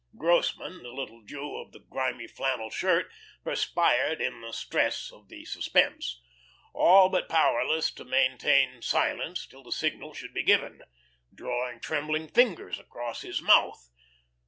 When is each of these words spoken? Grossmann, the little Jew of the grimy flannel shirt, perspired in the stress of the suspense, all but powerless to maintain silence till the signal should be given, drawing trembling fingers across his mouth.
Grossmann, 0.17 0.81
the 0.81 0.89
little 0.89 1.21
Jew 1.21 1.57
of 1.57 1.73
the 1.73 1.79
grimy 1.79 2.25
flannel 2.25 2.71
shirt, 2.71 3.11
perspired 3.43 4.19
in 4.19 4.41
the 4.41 4.51
stress 4.51 5.11
of 5.11 5.27
the 5.29 5.45
suspense, 5.45 6.19
all 6.73 7.07
but 7.07 7.29
powerless 7.29 7.91
to 7.91 8.03
maintain 8.03 8.81
silence 8.81 9.45
till 9.45 9.61
the 9.61 9.71
signal 9.71 10.15
should 10.15 10.33
be 10.33 10.41
given, 10.41 10.81
drawing 11.31 11.79
trembling 11.79 12.27
fingers 12.29 12.79
across 12.79 13.21
his 13.21 13.43
mouth. 13.43 13.91